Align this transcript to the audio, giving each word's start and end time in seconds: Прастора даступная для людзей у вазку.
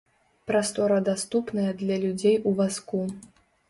Прастора 0.51 0.97
даступная 1.11 1.69
для 1.85 2.01
людзей 2.07 2.41
у 2.49 2.59
вазку. 2.61 3.09